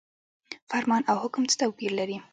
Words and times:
فرمان 0.69 1.01
او 1.11 1.15
حکم 1.23 1.43
څه 1.51 1.55
توپیر 1.61 1.91
لري؟ 1.99 2.17